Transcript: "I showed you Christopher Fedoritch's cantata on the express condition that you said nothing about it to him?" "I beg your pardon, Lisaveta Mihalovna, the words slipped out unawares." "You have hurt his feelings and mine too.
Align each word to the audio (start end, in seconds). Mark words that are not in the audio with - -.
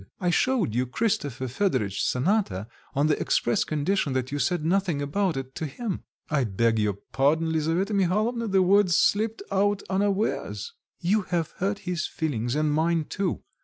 "I 0.19 0.31
showed 0.31 0.73
you 0.73 0.87
Christopher 0.87 1.47
Fedoritch's 1.47 2.11
cantata 2.11 2.67
on 2.95 3.05
the 3.05 3.21
express 3.21 3.63
condition 3.63 4.13
that 4.13 4.31
you 4.31 4.39
said 4.39 4.65
nothing 4.65 4.99
about 4.99 5.37
it 5.37 5.53
to 5.57 5.67
him?" 5.67 6.05
"I 6.27 6.43
beg 6.43 6.79
your 6.79 6.95
pardon, 7.11 7.51
Lisaveta 7.51 7.93
Mihalovna, 7.93 8.47
the 8.47 8.63
words 8.63 8.95
slipped 8.97 9.43
out 9.51 9.83
unawares." 9.91 10.73
"You 11.01 11.21
have 11.29 11.51
hurt 11.57 11.77
his 11.85 12.07
feelings 12.07 12.55
and 12.55 12.73
mine 12.73 13.05
too. 13.09 13.43